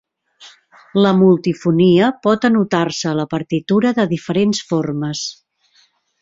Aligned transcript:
La 1.05 1.11
multifonia 1.17 2.09
pot 2.27 2.47
anotar-se 2.49 3.11
a 3.11 3.15
la 3.21 3.27
partitura 3.35 3.93
de 4.01 4.07
diferents 4.15 4.65
formes. 4.73 5.23